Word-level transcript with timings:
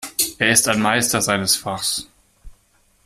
Er 0.39 0.51
ist 0.51 0.67
ein 0.67 0.81
Meister 0.81 1.21
seines 1.21 1.55
Fachs. 1.55 2.09